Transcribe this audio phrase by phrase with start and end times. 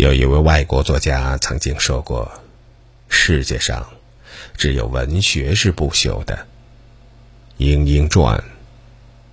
[0.00, 2.26] 有一位外国作家曾经说过
[3.10, 3.86] ：“世界上
[4.56, 6.34] 只有文学是不朽的。”
[7.62, 8.38] 《莺莺传》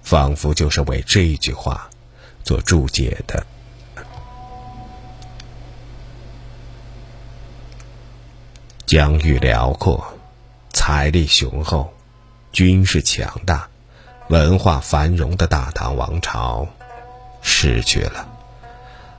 [0.03, 1.89] 仿佛就是为这句话
[2.43, 3.47] 做注解的。
[8.85, 10.05] 疆域辽阔，
[10.73, 11.89] 财力雄厚，
[12.51, 13.65] 军事强大，
[14.27, 16.67] 文化繁荣的大唐王朝
[17.41, 18.27] 失去了；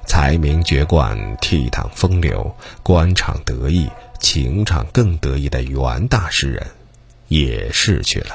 [0.08, 6.66] 才名绝冠、倜傥风流、官场得意、情场更得意的元大诗人
[7.28, 8.34] 也逝去了；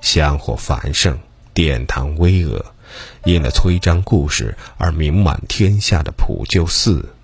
[0.00, 1.16] 香火繁盛、
[1.52, 2.60] 殿堂巍峨，
[3.24, 7.14] 因了崔彰故事而名满天下的普救寺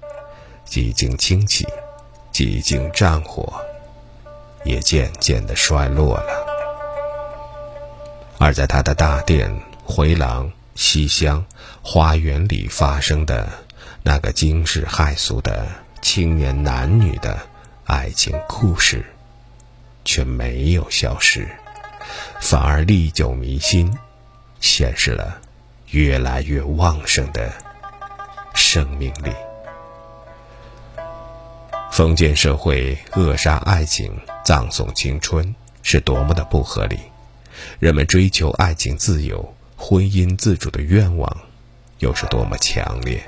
[0.64, 1.66] 几经清起。
[2.30, 3.52] 几经战火，
[4.64, 6.46] 也渐渐的衰落了。
[8.38, 9.52] 而在他的大殿、
[9.84, 10.48] 回廊、
[10.80, 11.44] 西厢、
[11.82, 13.46] 花园里发生的
[14.02, 15.68] 那个惊世骇俗的
[16.00, 17.38] 青年男女的
[17.84, 19.04] 爱情故事，
[20.06, 21.46] 却没有消失，
[22.40, 23.94] 反而历久弥新，
[24.58, 25.38] 显示了
[25.90, 27.52] 越来越旺盛的
[28.54, 29.30] 生命力。
[31.92, 36.98] 封建社会扼杀爱情、葬送青春，是多么的不合理！
[37.78, 41.34] 人们追求爱情自由、婚姻自主的愿望，
[42.00, 43.18] 又是多么强烈！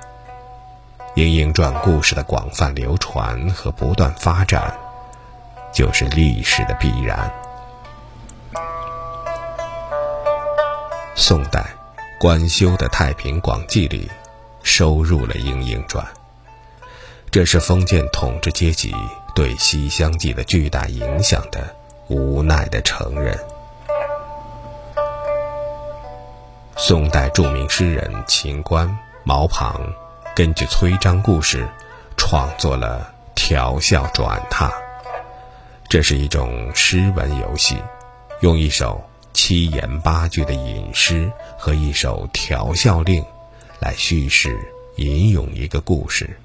[1.14, 4.78] 《莺莺传》故事的广泛流传和不断发展，
[5.72, 7.32] 就是历史的必然。
[11.16, 11.64] 宋代，
[12.20, 14.10] 官修的《太平广记》里
[14.62, 16.04] 收入了《莺莺传》。
[17.30, 18.94] 这是封建统治阶级
[19.34, 21.74] 对《西厢记》的巨大影响的
[22.08, 23.36] 无奈的承认。
[26.76, 29.92] 宋代著名诗人秦观、毛庞
[30.34, 31.68] 根据崔章故事，
[32.16, 34.70] 创作了调笑转榻。
[35.88, 37.76] 这是一种诗文游戏，
[38.40, 39.02] 用一首
[39.34, 43.22] 七言八句的引诗和一首调笑令，
[43.78, 44.58] 来叙事
[44.96, 46.38] 吟咏一个故事。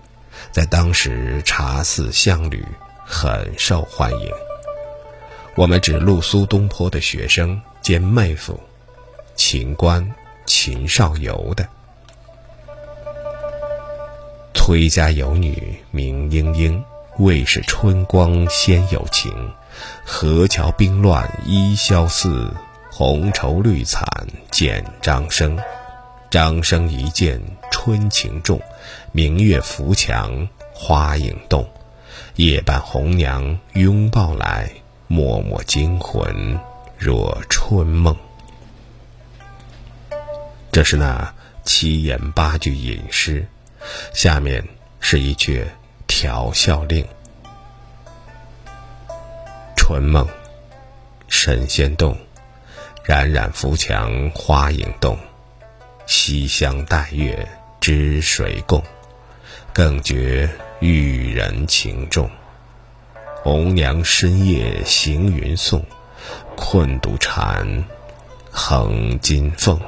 [0.52, 2.64] 在当时，茶肆巷旅
[3.06, 4.30] 很受欢迎。
[5.56, 8.60] 我们只录苏东坡的学生兼妹夫，
[9.36, 10.14] 秦观、
[10.68, 11.66] 秦少游的。
[14.54, 16.84] 崔家有女名莺莺，
[17.20, 19.32] 未是春光先有情。
[20.04, 22.54] 河桥冰乱依萧瑟，
[22.92, 24.06] 红绸绿伞
[24.52, 25.58] 见张生。
[26.30, 27.42] 张生一见
[27.72, 28.60] 春情重。
[29.14, 31.66] 明月扶墙花影动，
[32.36, 34.70] 夜半红娘拥抱来，
[35.08, 36.60] 脉脉惊魂
[36.98, 38.14] 若春梦。
[40.78, 41.34] 这是那
[41.64, 43.48] 七言八句引诗，
[44.14, 44.64] 下面
[45.00, 45.66] 是一阙
[46.06, 47.04] 调笑令：
[49.76, 50.28] 春梦，
[51.28, 52.16] 神仙动，
[53.04, 55.18] 冉冉浮墙花影动，
[56.06, 57.48] 西厢待月
[57.82, 58.84] 知谁共？
[59.74, 60.48] 更觉
[60.80, 62.30] 玉人情重，
[63.42, 65.84] 红娘深夜行云送，
[66.56, 67.84] 困独缠
[68.52, 69.82] 横金凤。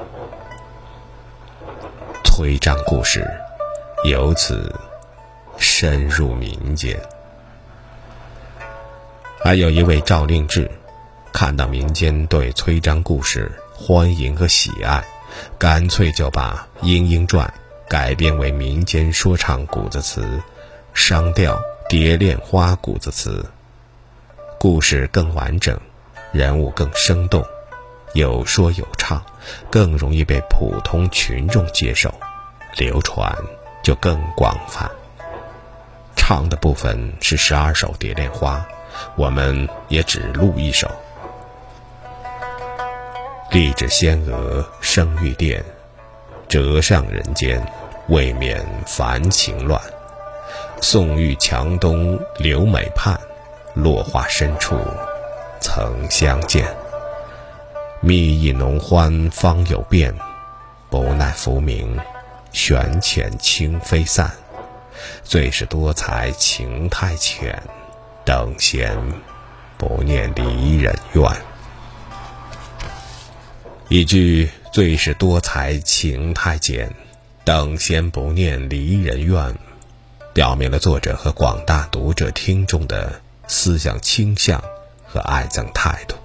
[2.39, 3.29] 徽章故事
[4.05, 4.73] 由此
[5.57, 6.97] 深入民间。
[9.43, 10.71] 还有一位赵令志，
[11.33, 15.03] 看到民间对崔章故事欢迎和喜爱，
[15.57, 17.45] 干脆就把《莺莺传》。
[17.89, 20.25] 改编为民间说唱谷子词，
[20.93, 23.45] 商调蝶恋花谷子词，
[24.57, 25.77] 故事更完整，
[26.31, 27.43] 人物更生动，
[28.13, 29.21] 有说有唱，
[29.69, 32.13] 更容易被普通群众接受，
[32.79, 33.35] 流传
[33.83, 34.89] 就更广泛。
[36.15, 38.65] 唱的部分是十二首蝶恋花，
[39.17, 40.89] 我们也只录一首。
[43.51, 45.63] 立志仙娥生玉殿，
[46.47, 47.61] 折上人间。
[48.07, 49.79] 未免烦情乱，
[50.81, 53.15] 宋玉墙东留美畔，
[53.75, 54.75] 落花深处
[55.59, 56.65] 曾相见。
[57.99, 60.11] 蜜意浓欢方有变，
[60.89, 61.99] 不耐浮名，
[62.51, 64.31] 悬浅轻飞散。
[65.23, 67.61] 最是多才情太浅，
[68.25, 68.97] 等闲
[69.77, 71.23] 不念离人怨。
[73.87, 76.93] 一句最是多才情太浅。
[77.45, 79.57] 等闲不念离人怨，
[80.33, 84.63] 表明了作者和广大读者听众的思想倾向
[85.03, 86.15] 和爱憎态度。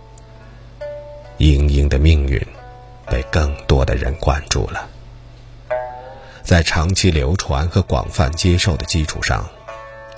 [1.39, 2.39] 莺莺的命运
[3.07, 4.87] 被更多的人关注了。
[6.45, 9.49] 在长期流传和广泛接受的基础上，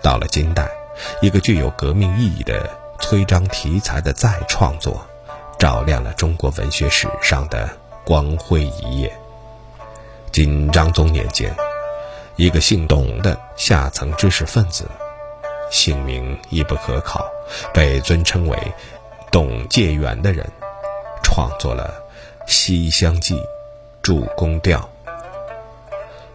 [0.02, 0.69] 到了金代，
[1.23, 2.69] 一个具有革命意义的
[2.99, 5.06] 崔章题材的再创作，
[5.56, 7.70] 照亮了中国文学史上的
[8.05, 9.17] 光辉一页。
[10.32, 11.55] 金章宗年间，
[12.34, 14.84] 一个姓董的下层知识分子，
[15.70, 17.25] 姓名亦不可考，
[17.73, 18.58] 被尊称为
[19.31, 20.44] 董介元的人，
[21.23, 21.94] 创作了
[22.50, 23.37] 《西厢记》。
[24.02, 24.88] 助宫调，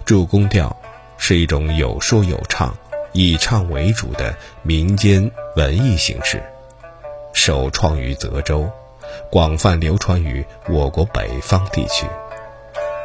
[0.05, 0.75] 助宫调
[1.17, 2.75] 是一种有说有唱、
[3.11, 6.43] 以唱为主的民间文艺形式，
[7.33, 8.69] 首创于泽州，
[9.29, 12.05] 广泛流传于我国北方地区。《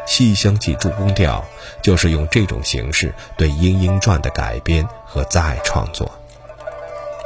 [0.06, 1.44] 西厢记》助宫调
[1.82, 6.10] 就是用这种形式对《莺莺传》的改编和再创作，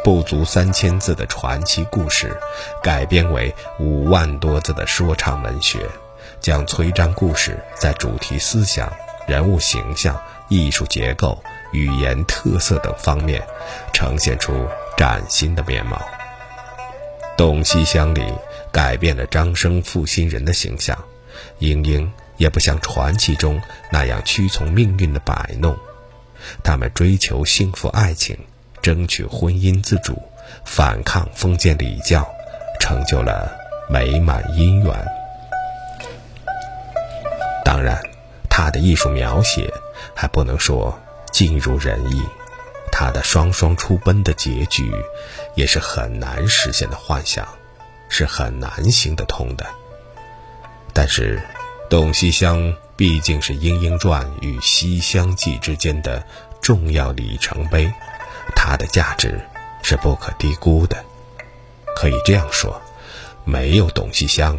[0.03, 2.37] 不足三千字的传奇故事，
[2.83, 5.87] 改编为五万多字的说唱文学。
[6.41, 8.91] 将崔章故事在主题思想、
[9.31, 11.41] 人物形象、艺术结构、
[11.71, 13.41] 语言特色等方面
[13.93, 14.67] 呈现出
[14.97, 15.97] 崭新的面貌。
[17.37, 18.25] 《董西厢》里
[18.73, 20.99] 改变了张生负心人的形象，
[21.61, 25.79] 莺莺也不像传奇中那样屈从命运的摆弄，
[26.65, 28.37] 他们追求幸福爱情，
[28.83, 30.21] 争取婚姻自主，
[30.65, 32.29] 反抗封建礼教，
[32.81, 33.49] 成就了
[33.89, 34.93] 美满姻缘。
[37.65, 38.03] 当然，
[38.51, 39.73] 他的艺术描写
[40.15, 41.01] 还不能说
[41.33, 42.23] 尽如人意，
[42.93, 44.93] 他的双双出奔的结局，
[45.55, 47.49] 也是很难实现的幻想，
[48.09, 49.65] 是很难行得通的。
[50.93, 51.39] 但是，
[51.89, 52.59] 《董西厢》
[52.97, 56.23] 毕竟是《莺莺传》与《西厢记》之间的
[56.61, 57.91] 重要里程碑，
[58.57, 59.41] 它的价值
[59.83, 61.03] 是不可低估的。
[61.97, 62.83] 可以这样说，
[63.45, 64.59] 没有董西厢，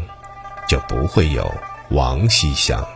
[0.68, 1.54] 就不会有
[1.90, 2.88] 王西厢。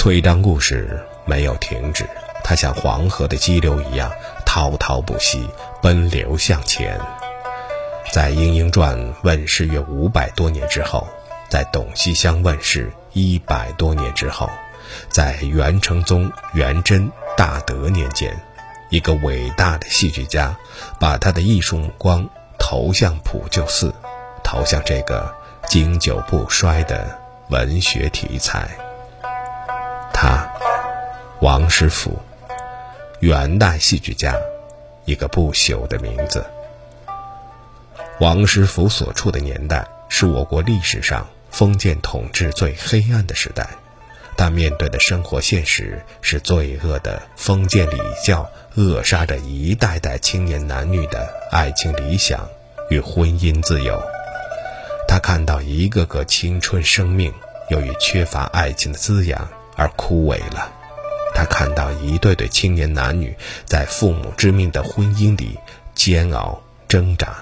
[0.00, 2.08] 崔章故事没有停止，
[2.42, 4.10] 它像黄河的激流一样
[4.46, 5.46] 滔滔不息，
[5.82, 6.98] 奔流向前。
[8.10, 11.06] 在《莺莺传》问世约五百多年之后，
[11.50, 14.48] 在《董西厢》问世一百多年之后，
[15.10, 18.34] 在元成宗元贞大德年间，
[18.88, 20.56] 一个伟大的戏剧家
[20.98, 22.26] 把他的艺术目光
[22.58, 23.94] 投向普救寺，
[24.42, 25.30] 投向这个
[25.68, 27.18] 经久不衰的
[27.50, 28.66] 文学题材。
[30.22, 30.46] 他，
[31.40, 32.20] 王师傅，
[33.20, 34.36] 元代戏剧家，
[35.06, 36.44] 一个不朽的名字。
[38.18, 43.66] 王师傅所处的年代是我国历史上封建统治最黑暗的时代，
[44.36, 52.46] 但面对的生活现实是罪恶的封建礼教扼杀着一代代青年男女的爱情理想
[52.90, 53.98] 与婚姻自由。
[55.08, 57.32] 他看到一个个青春生命
[57.70, 59.48] 由于缺乏爱情的滋养。
[59.76, 60.72] 而枯萎了。
[61.34, 65.58] 他看到一对对青年男女在父母之命的婚姻里
[65.94, 67.36] 煎熬挣扎。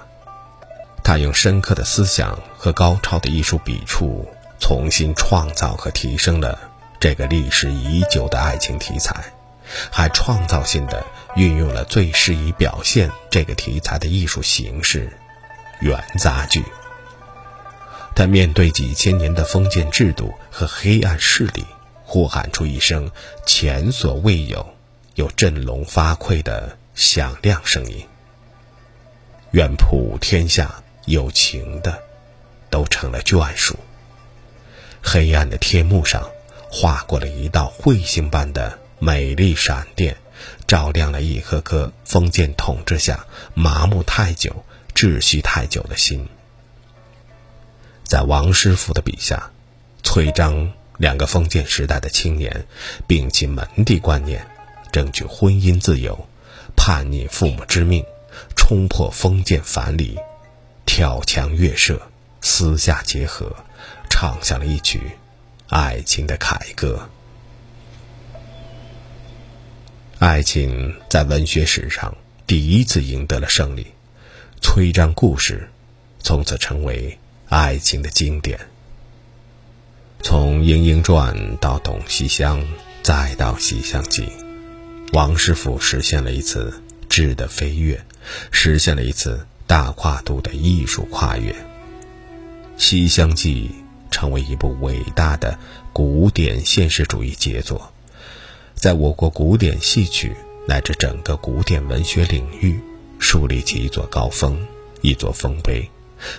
[1.02, 4.28] 他用深刻的思想和高超的艺术笔触，
[4.60, 6.58] 重新创造和提升了
[7.00, 9.32] 这个历史已久的爱情题材，
[9.90, 11.04] 还创造性的
[11.34, 15.10] 运用了最适宜表现这个题材的艺术形式——
[15.80, 16.62] 元杂剧。
[18.14, 21.64] 他面对几千年的封建制度和黑暗势力。
[22.10, 23.10] 呼喊出一声
[23.44, 24.66] 前所未有、
[25.16, 28.02] 又振聋发聩的响亮声音。
[29.50, 32.02] 愿普天下有情的，
[32.70, 33.78] 都成了眷属。
[35.02, 36.26] 黑暗的天幕上，
[36.70, 40.16] 划过了一道彗星般的美丽闪电，
[40.66, 46.26] 照亮了一颗颗封建统治下麻木太久、窒息太久的心。
[48.02, 49.50] 在王师傅的笔下，
[50.02, 50.72] 崔章。
[50.98, 52.66] 两个封建时代的青年，
[53.06, 54.44] 摒弃门第观念，
[54.92, 56.26] 争取婚姻自由，
[56.76, 58.04] 叛逆父母之命，
[58.56, 60.18] 冲破封建藩篱，
[60.84, 62.02] 挑墙越射，
[62.40, 63.54] 私下结合，
[64.10, 65.00] 唱响了一曲
[65.68, 67.08] 爱情的凯歌。
[70.18, 73.86] 爱情在文学史上第一次赢得了胜利，
[74.60, 75.70] 崔章故事
[76.18, 77.16] 从此成为
[77.48, 78.58] 爱情的经典。
[80.20, 82.60] 从《莺莺传》到《董西厢》，
[83.02, 84.22] 再到《西厢记》，
[85.12, 88.04] 王师傅实现了一次质的飞跃，
[88.50, 91.52] 实现了一次大跨度的艺术跨越。
[92.76, 93.70] 《西厢记》
[94.12, 95.56] 成为一部伟大的
[95.92, 97.92] 古典现实主义杰作，
[98.74, 100.34] 在我国古典戏曲
[100.66, 102.78] 乃至整个古典文学领域
[103.20, 104.58] 树立起一座高峰、
[105.00, 105.88] 一座丰碑，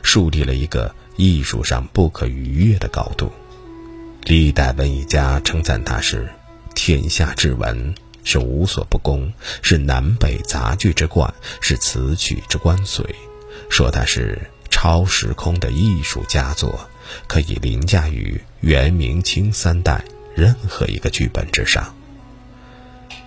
[0.04, 3.32] 树立了一个艺术上不可逾越的高度。
[4.30, 6.30] 历代文艺家称赞他是
[6.76, 9.34] 天下之文，是无所不攻，
[9.64, 13.04] 是南北杂剧之冠，是词曲之关髓，
[13.72, 16.88] 说他是超时空的艺术佳作，
[17.26, 20.06] 可以凌驾于元、明、清三代
[20.36, 21.92] 任何一个剧本之上。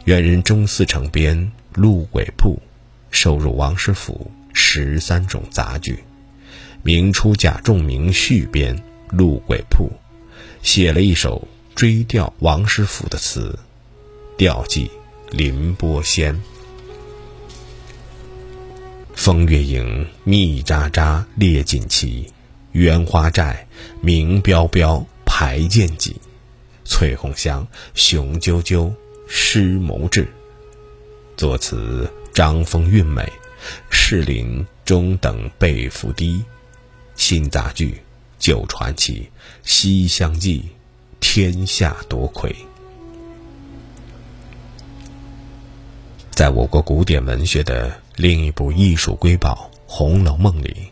[0.04, 1.36] 元人中四成编
[1.74, 2.54] 《鹿鬼铺》，
[3.10, 6.04] 收入王师府十三种杂剧。
[6.84, 8.78] 明初贾仲明续编
[9.08, 9.86] 《鹿鬼铺》，
[10.62, 13.58] 写了一首追悼王师傅的词，
[14.36, 14.90] 调寄
[15.30, 16.40] 凌波仙。
[19.14, 22.26] 风月影，密匝匝列锦旗；
[22.72, 23.66] 鸢花寨，
[24.00, 26.14] 明标标排剑戟；
[26.84, 28.92] 翠红香，雄赳赳
[29.28, 30.26] 诗谋志。
[31.36, 33.30] 作词张风韵美，
[33.90, 36.42] 士林中等辈伏低。
[37.14, 38.00] 新杂剧，
[38.42, 39.30] 旧传奇，
[39.62, 40.58] 《西厢记》，
[41.20, 42.52] 天下多魁。
[46.32, 50.90] 在我国古典文学的另一部艺术瑰宝《红楼梦》里，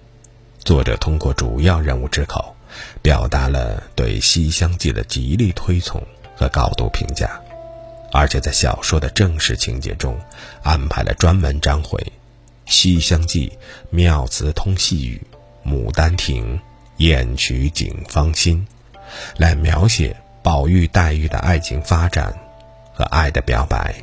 [0.60, 2.54] 作者通过主要人物之口，
[3.02, 6.00] 表达了对《西厢记》的极力推崇
[6.36, 7.28] 和高度评价，
[8.12, 10.16] 而且在小说的正式情节中，
[10.62, 11.98] 安排了专门章回
[12.66, 13.48] 《西厢记》
[13.90, 15.20] 妙词通细语。
[15.68, 16.56] 《牡丹亭》
[17.00, 18.66] 艳曲警芳心，
[19.38, 22.30] 来描写宝玉黛玉的爱情发展
[22.92, 23.94] 和爱的表白。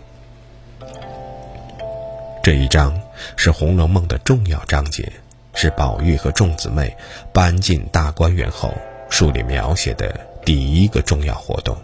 [2.41, 2.99] 这一章
[3.35, 5.11] 是《红楼梦》的重要章节，
[5.53, 6.91] 是宝玉和众姊妹
[7.31, 8.73] 搬进大观园后
[9.11, 11.77] 书里描写的第一个重要活动，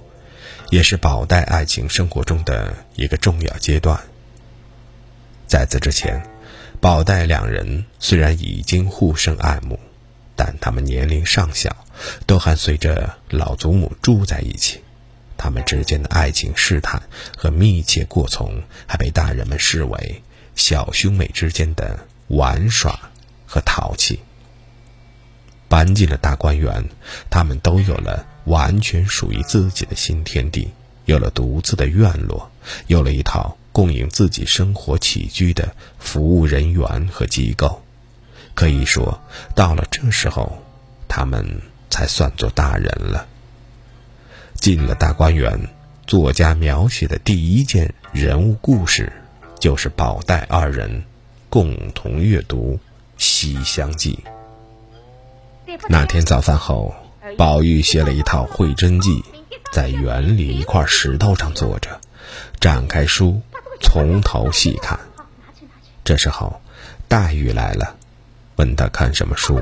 [0.72, 4.00] 也是宝黛爱情生活中的一个重要阶段。
[5.46, 6.20] 在此之前。
[6.82, 9.79] 宝黛两人虽然已经互生爱慕，
[10.36, 11.86] 但他们年龄尚小，
[12.25, 14.82] 都还随着老祖母住在一起。
[15.38, 17.02] 他们之间的爱情试探
[17.38, 20.22] 和密切过从，还被大人们视为
[20.56, 23.12] 小兄妹之间的玩耍
[23.46, 24.20] 和淘气。
[25.68, 26.86] 搬进了大观园，
[27.30, 30.70] 他们都有了完全属于自己的新天地，
[31.06, 32.52] 有了独自的院落，
[32.88, 33.58] 有了一套。
[33.74, 37.83] 供应自己生活起居的服务人员和机构，
[38.54, 39.20] 可以说，
[39.56, 40.62] 到了这时候，
[41.08, 43.28] 他们才算作大人了。
[44.56, 45.70] 进了大观园，
[46.08, 49.12] 作家描写的第一件人物故事，
[49.60, 51.04] 就是宝黛二人
[51.50, 52.80] 共同阅读
[53.18, 54.24] 《西厢记》。
[55.90, 56.94] 那天早饭后，
[57.38, 59.24] 宝玉写了一套会真记，
[59.72, 62.00] 在园里一块石头上坐着，
[62.60, 63.42] 展开书。
[63.82, 64.98] 从头细看，
[66.06, 66.62] 这时候，
[67.10, 67.98] 黛玉来了，
[68.56, 69.62] 问他看什么书。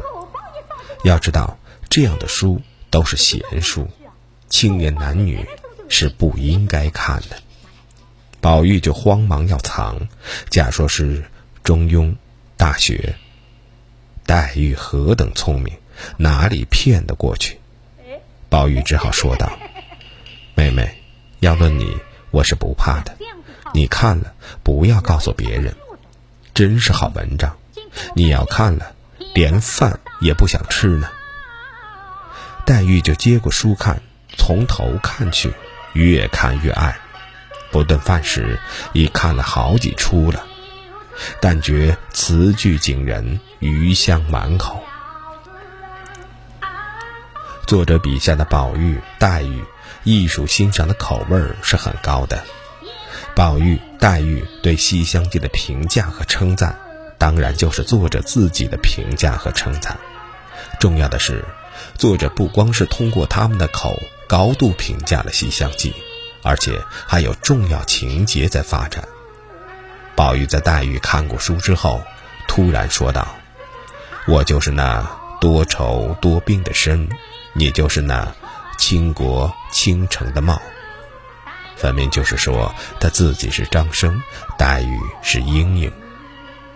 [1.04, 1.58] 要知道，
[1.90, 3.88] 这样的书都是闲书，
[4.50, 5.46] 青年男女
[5.90, 7.38] 是不应该看的。
[8.40, 10.08] 宝玉就慌忙要藏，
[10.50, 11.20] 假说是
[11.64, 12.06] 《中庸》
[12.58, 13.16] 《大学》。
[14.26, 15.76] 黛玉何等聪明，
[16.18, 17.60] 哪里骗得过去？
[18.50, 19.52] 宝玉只好说道
[20.56, 21.02] ：“妹妹，
[21.40, 21.98] 要论你，
[22.32, 23.16] 我是不怕的。”
[23.74, 24.34] 你看了，
[24.64, 25.74] 不要告诉别人，
[26.54, 27.58] 真是好文章。
[28.16, 28.94] 你要看了，
[29.34, 31.10] 连饭也不想吃呢。
[32.66, 34.02] 黛玉就接过书看，
[34.38, 35.54] 从头看去，
[35.94, 36.98] 越看越爱。
[37.72, 38.60] 不顿饭时，
[38.94, 40.44] 已看了好几出了，
[41.40, 44.84] 但觉词句惊人，余香满口。
[47.66, 49.64] 作者笔下的宝玉、黛玉，
[50.04, 52.44] 艺术欣赏的口味是很高的。
[53.34, 56.78] 宝玉、黛玉对《西厢记》的评价和称赞，
[57.22, 59.96] 当然就是作者自己的评价和称赞。
[60.80, 61.46] 重要的是，
[61.94, 63.96] 作者不光是通过他们的口
[64.28, 65.92] 高度评价了《西厢记》，
[66.42, 69.08] 而且还有重要情节在发展。
[70.16, 72.02] 宝玉在黛玉看过书之后，
[72.48, 73.28] 突然说道
[74.28, 75.08] ：“我就是那
[75.40, 77.08] 多愁多病的身，
[77.54, 78.34] 你就是那
[78.80, 80.60] 倾国倾城的貌。”
[81.78, 84.20] 分明就是说他自己是张生，
[84.58, 85.94] 黛玉是莺莺。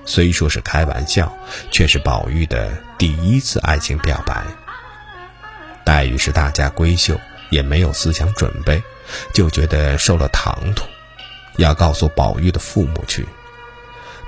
[0.06, 1.36] 虽说是开玩笑，
[1.72, 4.46] 却是宝玉的第一次爱情表白。
[5.84, 7.20] 黛玉是大家闺秀，
[7.50, 8.82] 也没有思想准备，
[9.34, 10.86] 就觉得受了唐突，
[11.58, 13.26] 要告诉宝玉的父母去。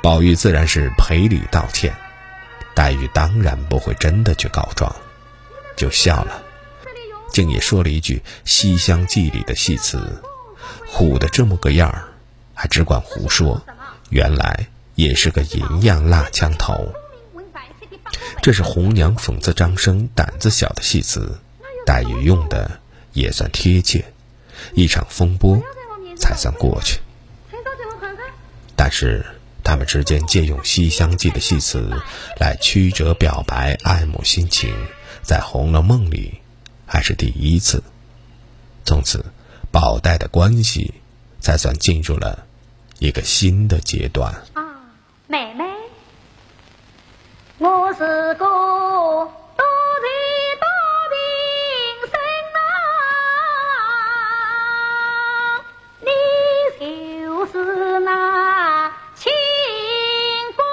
[0.02, 1.96] 宝玉自然是赔礼道歉，
[2.76, 4.96] 黛玉当然不会真的去告状，
[5.76, 6.42] 就笑了，
[7.32, 8.16] 竟也说了一句
[8.46, 10.22] 《西厢记》里的戏词。
[10.86, 12.04] 虎的这么个样儿，
[12.54, 13.62] 还只管胡说，
[14.10, 16.92] 原来也是个银样蜡枪头。
[18.42, 21.38] 这是红娘讽刺张生胆子小的戏词，
[21.86, 22.80] 黛玉用的
[23.14, 24.04] 也算贴切，
[24.74, 25.62] 一场风波
[26.18, 27.00] 才算过去。
[28.76, 29.24] 但是
[29.64, 31.92] 他们之间借用《西厢记》的戏词
[32.40, 34.74] 来曲折表白爱慕心情，
[35.22, 36.40] 在《红楼梦》里
[36.88, 37.84] 还是第一次。
[38.84, 39.24] 从此，
[39.72, 40.96] 宝黛的关系
[41.40, 42.48] 才算进入了
[42.98, 44.34] 一个新的阶段。
[45.30, 45.66] 妹妹，
[47.58, 49.66] 我是个多才
[50.56, 50.66] 多
[51.12, 51.20] 病
[52.10, 52.18] 生
[52.54, 52.58] 啊，
[56.00, 56.08] 你
[56.80, 58.10] 就是那
[59.16, 59.30] 秦
[60.56, 60.64] 公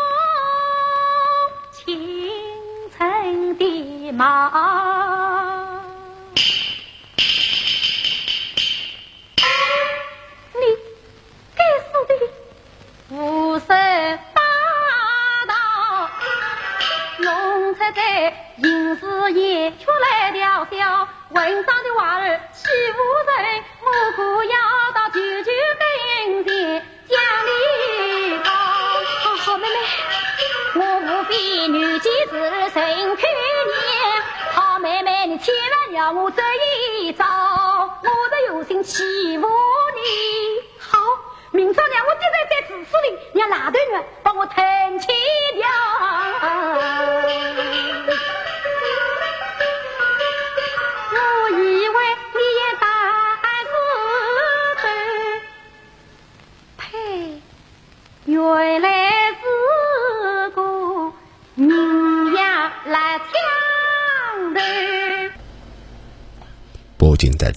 [1.72, 2.30] 秦
[2.96, 4.93] 城的马。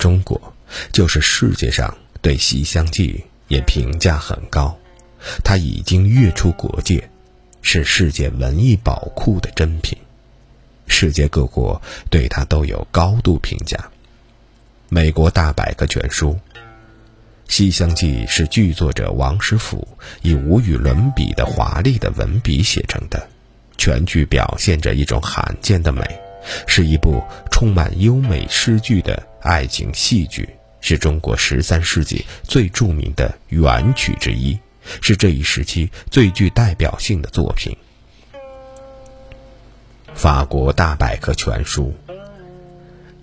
[0.08, 0.42] 中国，
[0.94, 3.12] 就是世界上对《西厢记》
[3.50, 4.74] 也评价很高，
[5.44, 7.10] 它已经跃出国界，
[7.62, 9.98] 是世界文艺宝库的珍品，
[10.88, 13.78] 世界各国对它都有高度评价。
[14.88, 16.40] 美国大百科全书，
[17.50, 19.86] 《西厢记》是剧作者王实甫
[20.22, 23.28] 以无与伦比的华丽的文笔写成的，
[23.78, 26.02] 全剧表现着一种罕见的美，
[26.66, 29.22] 是一部充满优美诗句的。
[29.48, 30.50] 爱情戏剧
[30.82, 34.60] 是中国十三世纪最著名的元曲之一，
[35.02, 37.76] 是这一时期最具代表性的作品。
[40.14, 41.96] 法国大百科全书，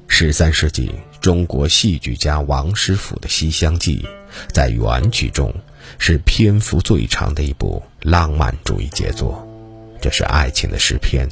[0.08, 3.98] 十三世纪中国戏剧家王实甫的《西厢记》，
[4.50, 5.54] 在元曲中
[5.98, 9.46] 是篇幅最长的一部浪漫主义杰作。
[10.00, 11.28] 这是爱情的诗篇，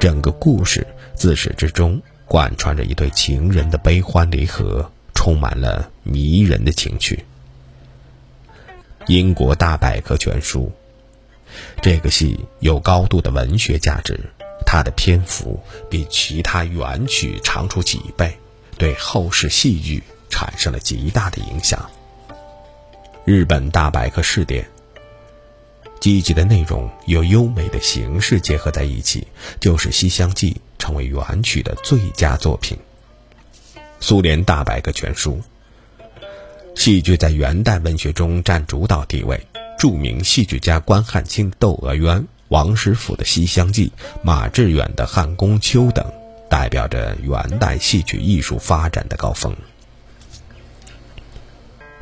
[0.00, 2.00] 整个故事自始至终。
[2.32, 7.26] 贯穿着一对情人的悲欢离合，充满了迷人的情趣。
[9.06, 10.72] 英国大百科全书，
[11.82, 14.18] 这个戏有高度的文学价值，
[14.64, 18.34] 它的篇幅比其他原曲长出几倍，
[18.78, 21.90] 对后世戏剧产生了极大的影响。
[23.26, 24.66] 日本大百科试点，
[26.00, 29.26] 积极的内容有优美的形式结合在一起，
[29.60, 30.52] 就是《西厢记》。
[30.82, 32.76] 成为元曲的最佳作品。
[34.00, 35.40] 苏联大百科全书，
[36.74, 39.46] 戏剧在元代文学中占主导地位。
[39.78, 43.92] 著名戏剧家关汉卿的《窦娥冤》，王实甫的《西厢记》，
[44.24, 46.04] 马致远的《汉宫秋》等，
[46.50, 49.54] 代表着元代戏曲艺术发展的高峰。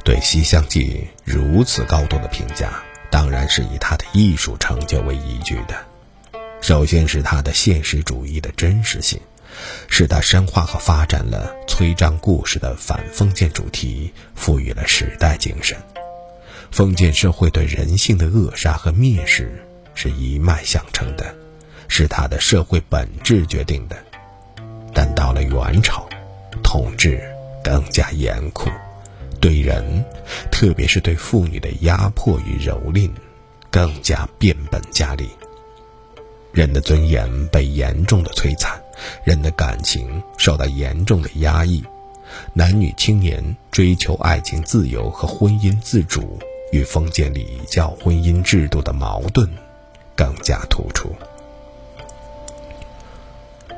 [0.04, 5.89] 对《西厢记》如此高度的评价，当然是以他的艺术成就为依据的。
[6.60, 9.18] 首先是它的现实主义的真实性，
[9.88, 15.76] 是它深化和发展了崔张故事的反封建主题，赋予了时代精神。
[16.70, 21.34] 封建社会对人性的扼杀和蔑视是一脉相承的，
[21.88, 23.96] 是它的社会本质决定的。
[24.94, 26.08] 但到了元朝，
[26.62, 27.20] 统治
[27.64, 28.70] 更加严酷，
[29.40, 30.04] 对人，
[30.52, 33.10] 特别是对妇女的压迫与蹂躏，
[33.70, 35.28] 更加变本加厉。
[36.52, 38.80] 人的尊严被严重的摧残，
[39.24, 41.82] 人的感情受到严重的压抑，
[42.52, 46.38] 男女青年追求爱情自由和婚姻自主
[46.72, 49.48] 与封建礼教婚姻制度的矛盾
[50.16, 51.14] 更加突出。《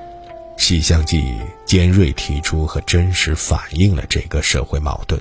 [0.57, 1.19] 西厢记》
[1.67, 5.21] 尖锐提出和真实反映了这个社会矛盾，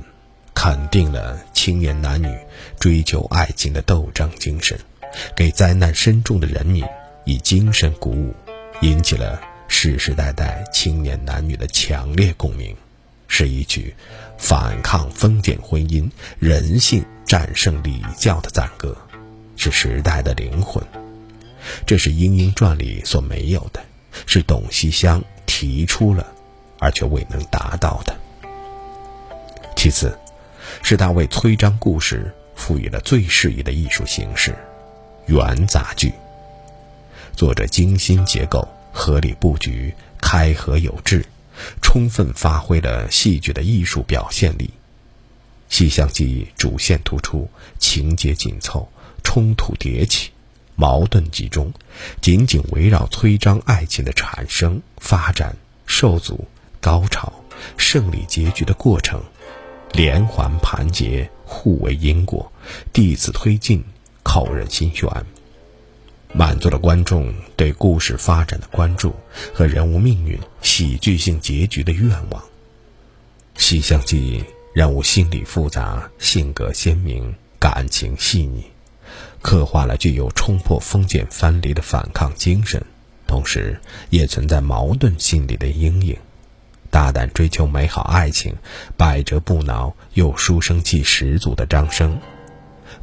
[0.53, 2.27] 肯定了青年男女
[2.79, 4.79] 追求爱情的斗争精神，
[5.35, 6.85] 给灾难深重的人民。
[7.23, 8.33] 以精神鼓舞，
[8.81, 12.75] 引起了世世代代青年男女的强烈共鸣，
[13.27, 13.95] 是一曲
[14.37, 18.95] 反抗封建婚姻、人性战胜礼教的赞歌，
[19.55, 20.83] 是时代的灵魂。
[21.85, 23.79] 这是《莺莺传》里所没有的，
[24.25, 26.25] 是董西厢提出了，
[26.79, 28.15] 而却未能达到的。
[29.75, 30.17] 其次，
[30.81, 34.55] 是他为崔章故事赋予了最适宜的艺术形式——
[35.27, 36.11] 元杂剧。
[37.35, 41.25] 作者精心结构、合理布局、开合有致，
[41.81, 44.65] 充分发挥了戏剧的艺术表现力。
[45.69, 48.87] 《西厢记》主线突出，情节紧凑，
[49.23, 50.29] 冲突迭起，
[50.75, 51.71] 矛盾集中，
[52.21, 56.45] 紧紧围绕崔张爱情的产生、发展、受阻、
[56.81, 57.31] 高潮、
[57.77, 59.23] 胜利结局的过程，
[59.93, 62.51] 连环盘结，互为因果，
[62.91, 63.81] 递次推进，
[64.23, 65.07] 扣人心弦，
[66.33, 69.13] 满足了观众对故事发展的关注
[69.53, 72.41] 和人物命运喜剧性结局的愿望。
[73.55, 74.39] 《西厢记》。
[74.73, 78.63] 人物心理复杂，性格鲜明，感情细腻，
[79.41, 82.81] 刻画了具有冲破封建藩篱的反抗精神，
[83.27, 83.77] 同时
[84.09, 86.17] 也存在矛盾心理的阴影。
[86.89, 88.55] 大胆追求美好爱情，
[88.95, 92.17] 百折不挠又书生气十足的张生，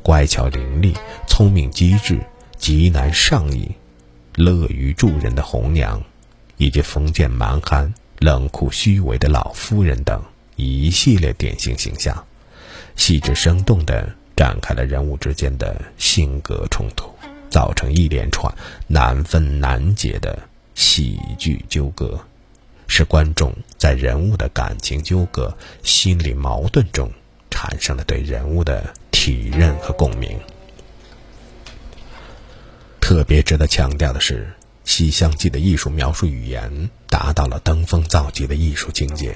[0.03, 2.19] 乖巧伶俐、聪明机智、
[2.59, 3.71] 极难上意、
[4.35, 6.03] 乐于助人的红娘，
[6.57, 10.21] 以及封建蛮憨、冷酷虚伪的老夫人等。
[10.57, 12.27] 一系列典型形象，
[12.97, 17.09] 细致生动地展开了人物之间的性格冲突，
[17.49, 18.53] 造成一连串
[18.89, 20.37] 难分难解的
[20.75, 22.19] 喜剧纠葛，
[22.89, 27.09] 使观众在人物的感情纠葛、心理矛盾中
[27.51, 30.37] 产生了对人物的体认和共鸣。
[33.09, 34.45] 特别值得强调的是，
[34.85, 39.35] 《西厢记》的艺术描述语言达到了登峰造极的艺术境界。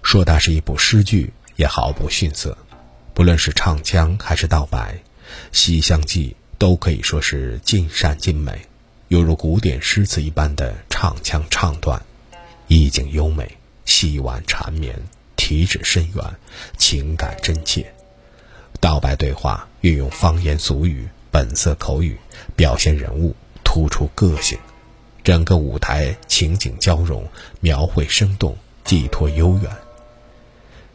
[0.00, 2.56] 说它是一部诗句，也毫不逊色。
[3.14, 4.94] 不论是唱腔还是道白，
[5.50, 8.56] 《西厢记》都可以说是尽善尽美，
[9.08, 12.00] 犹如古典诗词一般的唱腔唱段，
[12.68, 14.96] 意境优美，细婉缠绵，
[15.34, 16.24] 体旨深远，
[16.76, 17.92] 情感真切。
[18.78, 22.16] 道白对话运用方言俗语、本色口语，
[22.56, 24.58] 表现人物，突出个性。
[25.22, 27.26] 整个舞台情景交融，
[27.60, 29.70] 描绘生动，寄托悠远。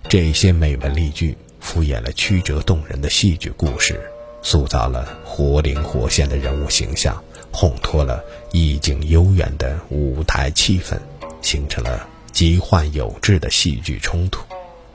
[0.10, 4.02] 这些美文丽句敷衍了曲折动人的戏剧故事，
[4.42, 10.98] 塑造了活灵活现的人物形象，烘托了意境悠远的舞台气氛，
[11.42, 14.44] 形成了极幻有致的戏剧冲突，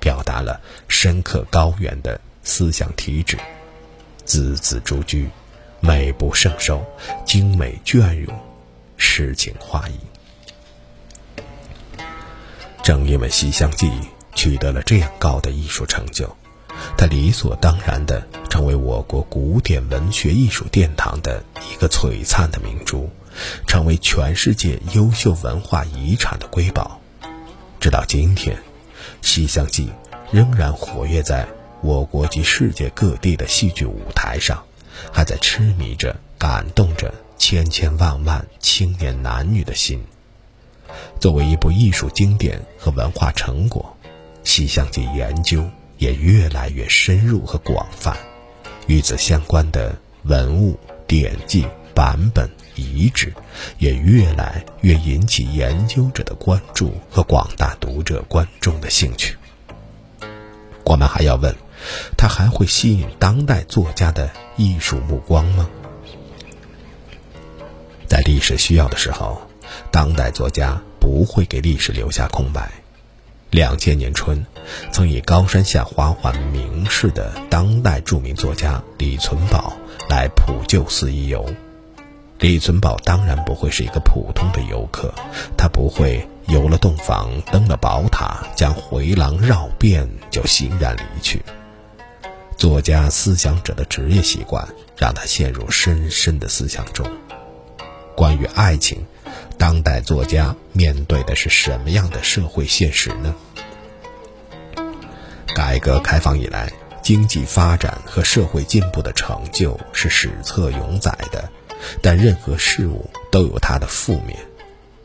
[0.00, 3.38] 表达了深刻高远的思想体旨，
[4.28, 5.26] 字字珠玑，
[5.80, 6.84] 美不胜收，
[7.24, 8.32] 精美隽永，
[8.96, 9.98] 诗情画意。
[12.84, 13.86] 正因为《西厢记》。
[14.34, 16.32] 取得了这样高的艺术成就，
[16.96, 23.10] 它理所当然地成为我国古典文学艺术殿堂的一个璀璨的明珠，
[23.66, 27.00] 成为全世界优秀文化遗产的瑰宝。
[27.80, 28.56] 直到今天，
[29.22, 29.86] 《西厢记》
[30.30, 31.44] 仍然活跃在
[31.80, 34.64] 我国及世界各地的戏剧舞台上，
[35.12, 40.04] 还在痴迷着、感动着千千万万青年男女的心。
[41.20, 43.94] 作为一部艺术经典和文化成果。
[44.50, 48.16] 《西厢记》研究也越来越深入和广泛，
[48.86, 53.30] 与此相关的文物、典籍、版本、遗址
[53.78, 59.36] 也越来越引起研究者的关注和广大读者观众的兴趣。
[60.84, 61.54] 我们还要问：
[62.16, 65.68] 它还会吸引当代作家的艺术目光吗？
[68.08, 69.40] 在历史需要的时候，
[69.90, 72.70] 当代作家不会给历史留下空白。
[73.50, 74.44] 两千年春，
[74.92, 79.72] 曾以高山下花环名士的当代著名作家李存宝
[80.08, 81.46] 来普救寺一游。
[82.38, 85.12] 李存宝当然不会是一个普通的游客，
[85.56, 91.42] 他不会游了洞房、登了宝塔、将回廊绕遍就欣然离去。
[92.58, 97.10] 作家思想者的职业习惯让他陷入深深的思想中。
[98.14, 99.02] 关于爱情。
[99.58, 103.34] 当代作家面对的是什么样的社会现实呢？
[105.52, 111.50] 改革开放以来，经济发展和社会进步的成就是史册永载的，
[112.00, 114.38] 但任何事物都有它的负面。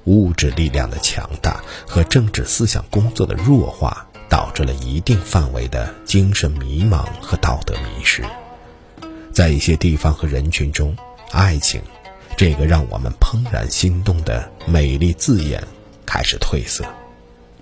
[0.05, 8.23] 物质力量的强大和政治思想工作的弱化，导致了一定范围的精神迷茫和道德迷失。
[9.31, 10.95] 在一些地方和人群中，
[11.31, 11.81] 爱情。
[12.35, 15.63] 这个让我们怦然心动的美丽字眼
[16.03, 16.83] 开始褪色，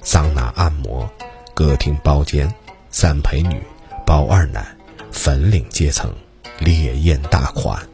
[0.02, 1.12] 桑拿按摩、
[1.54, 2.50] 歌厅包间、
[2.90, 3.62] 三陪女、
[4.06, 4.66] 包二奶、
[5.12, 6.10] 粉领阶层、
[6.58, 7.86] 烈焰大款，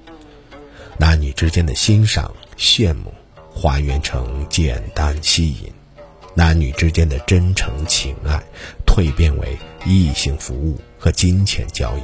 [1.00, 3.12] 男女之间的欣赏、羡慕，
[3.56, 5.72] 还原成简单吸引；
[6.38, 8.40] 男女之间的真诚情爱，
[8.86, 12.02] 蜕变为异性服务和金钱交易。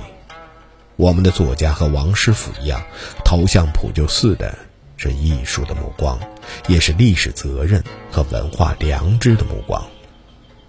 [0.95, 2.83] 我们的作家和王师傅一样，
[3.23, 4.57] 投向普救寺的
[4.97, 6.19] 是艺术的目光，
[6.67, 9.85] 也是历史责任和文化良知的目光。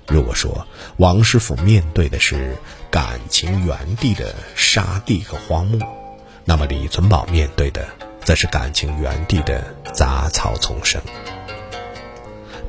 [0.08, 0.66] 如果说
[0.98, 2.58] 王师傅面对的是
[2.90, 5.80] 感情原地的沙地和荒漠，
[6.44, 7.88] 那么李存宝面对的
[8.22, 11.00] 则是感情原地的杂草丛生。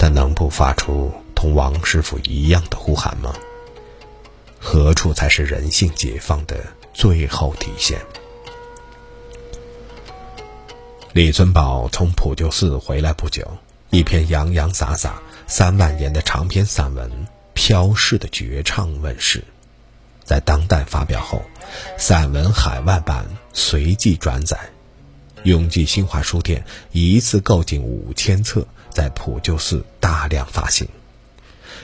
[0.05, 3.33] 他能不发出同王师傅一样的呼喊吗？
[4.59, 6.63] 何处才是人性解放的
[6.93, 7.99] 最后体现？
[11.11, 13.51] 李尊宝从普救寺回来不久，
[13.89, 15.19] 一篇洋洋洒洒。
[15.47, 17.09] 三万言的长篇散文
[17.55, 19.43] 《飘逝的绝唱》问世，
[20.23, 21.41] 在当代发表后，
[21.97, 24.55] 散文海外版随即转载，
[25.45, 30.87] 永济新华书店一次购进五千册，在普救寺大量发行。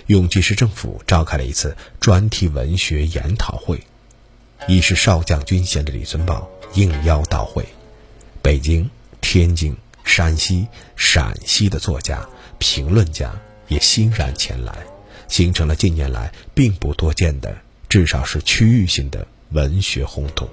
[0.08, 3.84] 永济市政府召开了一次专题文学研讨会，
[4.68, 7.64] 已是少将军衔的李存宝应邀到会，
[8.42, 13.32] 北京、天津、山西、陕西的作家、评论家。
[13.68, 14.76] 也欣然前来，
[15.30, 17.56] 形成了近年来并不多见的，
[17.88, 20.50] 至少是区域性的文学轰动。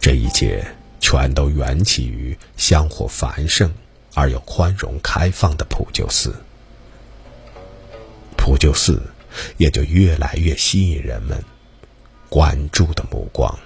[0.00, 0.66] 这一切
[1.00, 3.70] 全都缘起于香火繁盛
[4.14, 6.34] 而又宽容开放的普救寺，
[8.36, 9.02] 普救寺
[9.56, 11.42] 也就越来越吸引人们
[12.28, 13.58] 关注的目光。